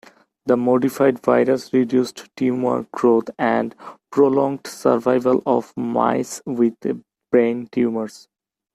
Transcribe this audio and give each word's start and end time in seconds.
The 0.47 0.57
modified 0.57 1.19
virus 1.23 1.71
reduced 1.71 2.35
tumour 2.35 2.87
growth 2.91 3.29
and 3.37 3.75
prolonged 4.11 4.65
survival 4.65 5.43
of 5.45 5.77
mice 5.77 6.41
with 6.43 6.75
brain 7.31 7.69
tumours. 7.71 8.27